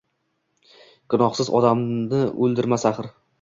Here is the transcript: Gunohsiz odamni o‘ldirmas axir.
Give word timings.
Gunohsiz 1.15 1.51
odamni 1.59 2.23
o‘ldirmas 2.47 2.89
axir. 2.93 3.13